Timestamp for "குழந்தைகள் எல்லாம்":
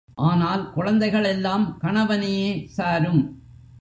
0.71-1.77